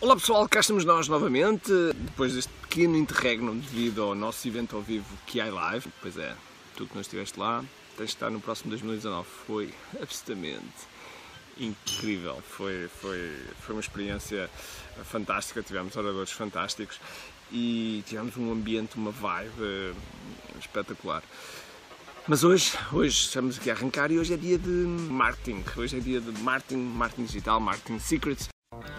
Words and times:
Olá 0.00 0.16
pessoal, 0.16 0.46
cá 0.48 0.60
estamos 0.60 0.84
nós 0.84 1.08
novamente, 1.08 1.72
depois 1.94 2.34
deste 2.34 2.52
pequeno 2.60 2.96
interregno 2.96 3.54
devido 3.54 4.02
ao 4.02 4.14
nosso 4.14 4.46
evento 4.46 4.76
ao 4.76 4.82
vivo 4.82 5.06
QI 5.26 5.50
Live. 5.50 5.88
Pois 6.02 6.18
é, 6.18 6.34
tu 6.76 6.86
que 6.86 6.94
não 6.94 7.00
estiveste 7.00 7.38
lá, 7.38 7.64
tens 7.96 8.10
de 8.10 8.14
estar 8.14 8.30
no 8.30 8.40
próximo 8.40 8.70
2019. 8.70 9.26
Foi 9.46 9.72
absolutamente 10.02 10.94
incrível, 11.58 12.42
foi, 12.46 12.88
foi, 13.00 13.34
foi 13.60 13.74
uma 13.74 13.80
experiência 13.80 14.50
fantástica, 15.04 15.62
tivemos 15.62 15.96
oradores 15.96 16.32
fantásticos 16.32 17.00
e 17.50 18.02
tivemos 18.06 18.36
um 18.36 18.52
ambiente, 18.52 18.96
uma 18.96 19.10
vibe 19.10 19.94
espetacular. 20.60 21.22
Mas 22.26 22.42
hoje, 22.42 22.72
hoje 22.92 23.20
estamos 23.20 23.58
aqui 23.58 23.70
a 23.70 23.74
arrancar 23.74 24.10
e 24.10 24.18
hoje 24.18 24.34
é 24.34 24.36
dia 24.36 24.58
de 24.58 24.68
marketing. 24.68 25.62
Hoje 25.76 25.96
é 25.96 26.00
dia 26.00 26.20
de 26.20 26.32
marketing, 26.42 26.80
marketing 26.80 27.24
digital, 27.24 27.60
marketing 27.60 27.98
secrets. 27.98 28.53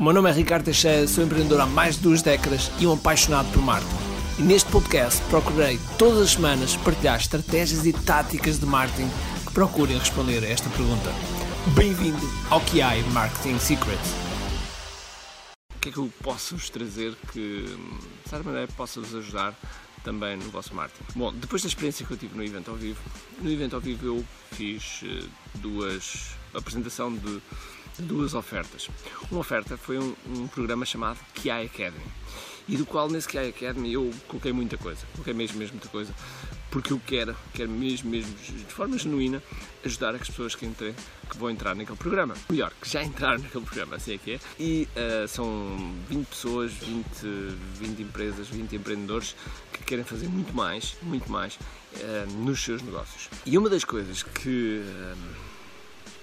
O 0.00 0.02
meu 0.02 0.14
nome 0.14 0.30
é 0.30 0.32
Ricardo 0.32 0.64
Teixeira, 0.64 1.06
sou 1.06 1.22
empreendedor 1.22 1.60
há 1.60 1.66
mais 1.66 1.96
de 1.96 2.00
duas 2.00 2.22
décadas 2.22 2.70
e 2.80 2.86
um 2.86 2.94
apaixonado 2.94 3.52
por 3.52 3.60
marketing. 3.60 3.94
E 4.38 4.42
neste 4.42 4.70
podcast 4.70 5.22
procurei 5.24 5.78
todas 5.98 6.22
as 6.22 6.30
semanas 6.30 6.74
partilhar 6.74 7.20
estratégias 7.20 7.84
e 7.84 7.92
táticas 7.92 8.58
de 8.58 8.64
marketing 8.64 9.10
que 9.46 9.52
procurem 9.52 9.98
responder 9.98 10.42
a 10.42 10.48
esta 10.48 10.70
pergunta. 10.70 11.12
Bem-vindo 11.76 12.16
ao 12.48 12.62
QI 12.62 13.02
Marketing 13.12 13.58
Secrets. 13.58 14.14
O 15.76 15.78
que 15.78 15.90
é 15.90 15.92
que 15.92 15.98
eu 15.98 16.10
posso 16.22 16.56
vos 16.56 16.70
trazer 16.70 17.14
que, 17.30 17.66
de 18.24 18.30
certa 18.30 18.42
maneira, 18.42 18.72
possa 18.74 19.02
vos 19.02 19.14
ajudar 19.14 19.54
também 20.02 20.34
no 20.34 20.48
vosso 20.50 20.74
marketing? 20.74 21.04
Bom, 21.14 21.30
depois 21.30 21.60
da 21.60 21.68
experiência 21.68 22.06
que 22.06 22.12
eu 22.14 22.16
tive 22.16 22.34
no 22.34 22.42
evento 22.42 22.70
ao 22.70 22.76
vivo, 22.78 23.02
no 23.38 23.50
evento 23.50 23.74
ao 23.74 23.82
vivo 23.82 24.06
eu 24.06 24.24
fiz 24.52 25.02
eh, 25.04 25.26
duas 25.56 26.40
apresentação 26.54 27.14
de 27.14 27.40
duas 27.98 28.34
ofertas. 28.34 28.88
Uma 29.30 29.40
oferta 29.40 29.76
foi 29.76 29.98
um, 29.98 30.14
um 30.26 30.46
programa 30.46 30.84
chamado 30.84 31.18
QI 31.34 31.50
Academy 31.50 32.04
e 32.70 32.76
do 32.76 32.86
qual 32.86 33.08
nesse 33.08 33.28
QI 33.28 33.48
Academy 33.48 33.92
eu 33.92 34.10
coloquei 34.28 34.52
muita 34.52 34.76
coisa, 34.78 35.04
coloquei 35.12 35.34
mesmo, 35.34 35.58
mesmo 35.58 35.74
muita 35.74 35.88
coisa, 35.88 36.14
porque 36.70 36.92
eu 36.92 37.00
quero, 37.04 37.34
quero 37.52 37.68
mesmo, 37.68 38.08
mesmo, 38.08 38.32
de 38.36 38.72
forma 38.72 38.96
genuína, 38.96 39.42
ajudar 39.84 40.14
as 40.14 40.28
pessoas 40.28 40.54
que, 40.54 40.66
que 40.68 41.36
vão 41.36 41.50
entrar 41.50 41.74
naquele 41.74 41.98
programa. 41.98 42.34
Melhor, 42.48 42.72
que 42.80 42.88
já 42.88 43.02
entraram 43.02 43.40
naquele 43.40 43.64
programa, 43.64 43.96
assim 43.96 44.14
é 44.14 44.18
que 44.18 44.32
é. 44.34 44.40
E 44.58 44.88
uh, 44.94 45.26
são 45.26 45.96
20 46.08 46.26
pessoas, 46.26 46.72
20, 46.72 47.06
20 47.74 48.02
empresas, 48.02 48.48
20 48.48 48.76
empreendedores 48.76 49.34
que 49.72 49.82
querem 49.82 50.04
fazer 50.04 50.28
muito 50.28 50.54
mais, 50.54 50.96
muito 51.02 51.30
mais 51.30 51.56
uh, 51.56 52.32
nos 52.38 52.62
seus 52.62 52.82
negócios. 52.82 53.28
E 53.44 53.58
uma 53.58 53.68
das 53.68 53.84
coisas 53.84 54.22
que. 54.22 54.80
Uh, 54.84 55.49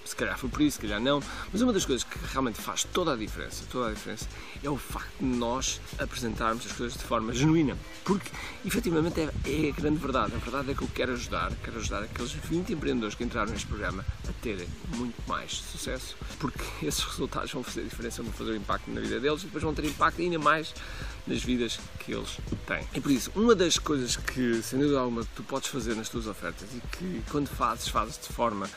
se 0.08 0.16
calhar 0.16 0.38
foi 0.38 0.48
por 0.48 0.60
isso, 0.62 0.76
se 0.76 0.82
calhar 0.82 1.00
não, 1.00 1.22
mas 1.52 1.60
uma 1.60 1.72
das 1.72 1.84
coisas 1.84 2.04
que 2.04 2.18
realmente 2.32 2.60
faz 2.60 2.84
toda 2.84 3.12
a 3.12 3.16
diferença, 3.16 3.64
toda 3.70 3.88
a 3.88 3.92
diferença, 3.92 4.26
é 4.62 4.70
o 4.70 4.76
facto 4.76 5.18
de 5.20 5.26
nós 5.26 5.80
apresentarmos 5.98 6.66
as 6.66 6.72
coisas 6.72 6.96
de 6.98 7.04
forma 7.04 7.32
genuína, 7.32 7.76
porque 8.04 8.30
efetivamente 8.64 9.20
é, 9.20 9.24
é 9.46 9.68
a 9.70 9.72
grande 9.72 9.98
verdade, 9.98 10.34
a 10.34 10.38
verdade 10.38 10.70
é 10.70 10.74
que 10.74 10.82
eu 10.82 10.88
quero 10.94 11.12
ajudar, 11.12 11.52
quero 11.62 11.78
ajudar 11.78 12.02
aqueles 12.02 12.32
20 12.32 12.72
empreendedores 12.72 13.14
que 13.14 13.24
entraram 13.24 13.52
neste 13.52 13.66
programa 13.66 14.04
a 14.28 14.32
terem 14.42 14.68
muito 14.96 15.16
mais 15.26 15.52
sucesso, 15.52 16.16
porque 16.38 16.62
esses 16.84 17.02
resultados 17.04 17.50
vão 17.52 17.62
fazer 17.62 17.82
diferença, 17.82 18.22
vão 18.22 18.32
fazer 18.32 18.56
impacto 18.56 18.90
na 18.90 19.00
vida 19.00 19.20
deles 19.20 19.42
e 19.42 19.46
depois 19.46 19.62
vão 19.62 19.74
ter 19.74 19.84
impacto 19.84 20.20
ainda 20.20 20.38
mais 20.38 20.74
nas 21.26 21.42
vidas 21.42 21.78
que 21.98 22.12
eles 22.12 22.38
têm. 22.66 22.86
E 22.94 23.00
por 23.00 23.10
isso, 23.10 23.30
uma 23.36 23.54
das 23.54 23.78
coisas 23.78 24.16
que, 24.16 24.62
sem 24.62 24.78
dúvida 24.78 24.98
alguma, 24.98 25.24
tu 25.36 25.42
podes 25.42 25.68
fazer 25.68 25.94
nas 25.94 26.08
tuas 26.08 26.26
ofertas 26.26 26.68
e 26.74 26.80
que 26.96 27.22
quando 27.30 27.48
fazes, 27.48 27.88
fazes 27.88 28.18
de 28.18 28.32
forma 28.32 28.68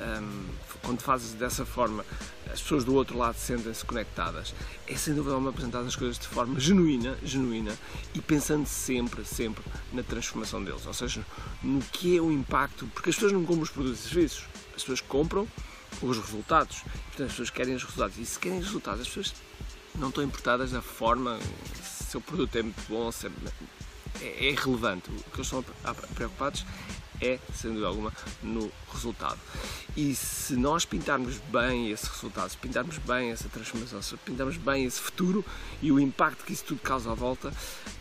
um, 0.00 0.44
quando 0.82 1.00
fazes 1.00 1.32
dessa 1.34 1.64
forma, 1.64 2.04
as 2.52 2.60
pessoas 2.60 2.84
do 2.84 2.94
outro 2.94 3.16
lado 3.16 3.36
sentem-se 3.36 3.84
conectadas. 3.84 4.54
É 4.86 4.96
sem 4.96 5.14
dúvida 5.14 5.36
uma 5.36 5.50
apresentar 5.50 5.80
as 5.80 5.96
coisas 5.96 6.18
de 6.18 6.26
forma 6.26 6.58
genuína, 6.58 7.16
genuína 7.22 7.76
e 8.14 8.20
pensando 8.20 8.66
sempre, 8.66 9.24
sempre 9.24 9.62
na 9.92 10.02
transformação 10.02 10.62
deles, 10.62 10.86
ou 10.86 10.94
seja, 10.94 11.24
no 11.62 11.80
que 11.80 12.16
é 12.16 12.20
o 12.20 12.32
impacto, 12.32 12.86
porque 12.94 13.10
as 13.10 13.16
pessoas 13.16 13.32
não 13.32 13.44
compram 13.44 13.62
os 13.62 13.70
produtos 13.70 14.00
e 14.00 14.08
serviços, 14.08 14.44
as 14.74 14.82
pessoas 14.82 15.00
compram 15.00 15.46
os 16.02 16.18
resultados. 16.18 16.80
Portanto, 16.80 17.22
as 17.22 17.32
pessoas 17.32 17.50
querem 17.50 17.74
os 17.74 17.82
resultados 17.82 18.18
e 18.18 18.26
se 18.26 18.38
querem 18.38 18.58
os 18.58 18.66
resultados, 18.66 19.00
as 19.02 19.08
pessoas 19.08 19.34
não 19.94 20.08
estão 20.08 20.24
importadas 20.24 20.70
da 20.70 20.80
forma 20.80 21.38
se 21.82 22.16
o 22.16 22.20
produto 22.20 22.56
é 22.56 22.62
muito 22.62 22.82
bom, 22.88 23.10
se 23.12 23.26
é, 23.26 23.30
é, 24.20 24.46
é 24.46 24.50
irrelevante. 24.50 25.10
O 25.10 25.30
que 25.30 25.36
eles 25.36 25.46
estão 25.46 25.64
preocupados 26.14 26.64
é, 27.20 27.38
sem 27.54 27.70
dúvida 27.70 27.88
alguma, 27.88 28.12
no 28.42 28.70
resultado. 28.92 29.38
E 29.96 30.14
se 30.14 30.54
nós 30.56 30.84
pintarmos 30.84 31.38
bem 31.50 31.90
esse 31.90 32.08
resultado, 32.08 32.50
se 32.50 32.56
pintarmos 32.56 32.98
bem 32.98 33.30
essa 33.30 33.48
transformação, 33.48 34.00
se 34.00 34.16
pintarmos 34.18 34.56
bem 34.56 34.84
esse 34.84 35.00
futuro 35.00 35.44
e 35.82 35.92
o 35.92 36.00
impacto 36.00 36.44
que 36.44 36.52
isso 36.52 36.64
tudo 36.64 36.80
causa 36.80 37.10
à 37.10 37.14
volta, 37.14 37.52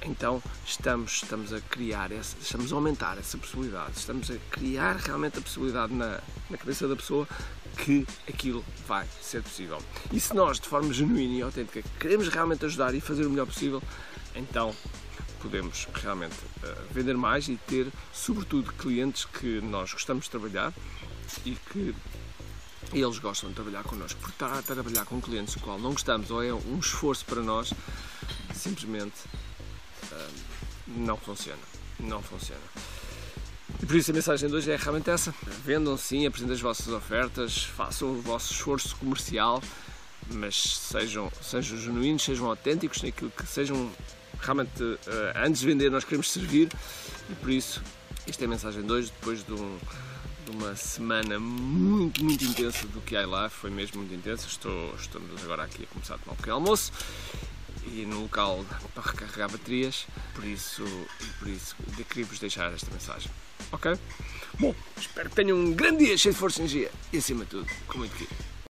então 0.06 0.42
estamos, 0.66 1.22
estamos 1.24 1.54
a 1.54 1.60
criar, 1.62 2.12
essa, 2.12 2.36
estamos 2.42 2.72
a 2.72 2.76
aumentar 2.76 3.18
essa 3.18 3.38
possibilidade, 3.38 3.98
estamos 3.98 4.32
a 4.32 4.36
criar 4.52 4.96
realmente 4.98 5.40
a 5.40 5.42
possibilidade 5.42 5.94
na, 5.94 6.20
na 6.50 6.58
cabeça 6.58 6.88
da 6.88 6.96
pessoa 6.96 7.28
que 7.78 8.06
aquilo 8.28 8.64
vai 8.88 9.08
ser 9.22 9.42
possível. 9.42 9.82
E 10.12 10.20
se 10.20 10.34
nós, 10.34 10.60
de 10.60 10.68
forma 10.68 10.94
genuína 10.94 11.34
e 11.36 11.42
autêntica, 11.42 11.84
queremos 12.00 12.28
realmente 12.30 12.66
ajudar 12.66 12.94
e 12.94 13.02
fazer 13.02 13.26
o 13.26 13.30
melhor 13.30 13.46
possível, 13.46 13.82
então 14.36 14.74
podemos 15.40 15.88
realmente 15.94 16.36
uh, 16.36 16.94
vender 16.94 17.16
mais 17.16 17.48
e 17.48 17.58
ter, 17.68 17.88
sobretudo, 18.14 18.72
clientes 18.74 19.26
que 19.26 19.62
nós 19.62 19.94
gostamos 19.94 20.26
de 20.26 20.32
trabalhar 20.32 20.74
e 21.46 21.56
que 21.56 21.96
eles 22.94 23.20
gostam 23.20 23.50
de 23.50 23.56
trabalhar 23.56 23.84
connosco. 23.84 24.20
Porque 24.20 24.34
estar 24.34 24.58
a 24.58 24.62
trabalhar 24.62 25.06
com 25.06 25.22
clientes 25.22 25.56
do 25.56 25.62
qual 25.62 25.78
não 25.78 25.92
gostamos 25.92 26.32
ou 26.32 26.44
é 26.44 26.54
um 26.54 26.80
esforço 26.80 27.26
para 27.26 27.42
nós, 27.42 27.74
simplesmente 28.54 29.16
uh, 30.12 30.34
não 30.88 31.18
funciona. 31.18 31.62
Não 32.00 32.22
funciona. 32.22 32.62
E 33.82 33.86
por 33.86 33.96
isso 33.96 34.12
a 34.12 34.14
mensagem 34.14 34.50
de 34.50 34.56
hoje 34.56 34.72
é 34.72 34.76
realmente 34.76 35.10
essa. 35.10 35.34
Vendam 35.64 35.98
sim, 35.98 36.26
apresentem 36.26 36.56
as 36.56 36.62
vossas 36.62 36.88
ofertas, 36.90 37.64
façam 37.64 38.12
o 38.12 38.22
vosso 38.22 38.54
esforço 38.54 38.96
comercial, 38.98 39.62
mas 40.32 40.56
sejam, 40.56 41.32
sejam 41.42 41.78
genuínos, 41.78 42.24
sejam 42.24 42.48
autênticos 42.48 43.02
naquilo 43.02 43.32
que 43.32 43.46
sejam 43.46 43.92
realmente, 44.42 44.84
uh, 44.84 44.98
antes 45.36 45.62
de 45.62 45.68
vender, 45.68 45.90
nós 45.90 46.04
queremos 46.04 46.32
servir 46.32 46.70
e 47.30 47.36
por 47.36 47.50
isso, 47.50 47.82
esta 48.28 48.44
é 48.44 48.46
a 48.46 48.50
mensagem 48.50 48.84
de 48.84 48.92
hoje, 48.92 49.12
depois 49.20 49.44
de, 49.44 49.54
um, 49.54 49.78
de 50.46 50.52
uma 50.52 50.76
semana 50.76 51.40
muito, 51.40 52.24
muito 52.24 52.44
intensa 52.44 52.88
do 52.88 53.02
que 53.02 53.16
há 53.16 53.26
lá, 53.28 53.50
foi 53.50 53.70
mesmo 53.70 54.00
muito 54.00 54.14
intensa. 54.14 54.48
Estou, 54.48 54.96
estamos 54.96 55.44
agora 55.44 55.64
aqui 55.64 55.84
a 55.84 55.88
começar 55.88 56.16
a 56.16 56.18
tomar 56.18 56.34
um 56.34 56.38
pequeno 56.38 56.56
almoço 56.56 56.92
e 57.88 58.06
no 58.06 58.22
local 58.22 58.66
para 58.94 59.04
recarregar 59.04 59.52
baterias, 59.52 60.06
por 60.34 60.44
isso, 60.44 60.84
por 61.40 61.48
isso 61.48 61.76
queria-vos 62.10 62.40
deixar 62.40 62.72
esta 62.74 62.92
mensagem. 62.92 63.32
Ok? 63.72 63.98
Bom, 64.60 64.76
espero 65.00 65.30
que 65.30 65.36
tenham 65.36 65.58
um 65.58 65.74
grande 65.74 66.06
dia 66.06 66.18
cheio 66.18 66.34
de 66.34 66.40
força 66.40 66.60
e 66.60 66.62
energia 66.64 66.92
e 67.14 67.18
acima 67.18 67.44
de 67.46 67.52
tudo, 67.52 67.68
com 67.88 68.00
muito 68.00 68.14
querido. 68.14 68.49